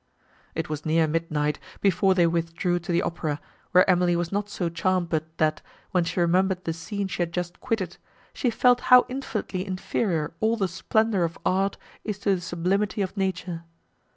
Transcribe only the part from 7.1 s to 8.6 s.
had just quitted, she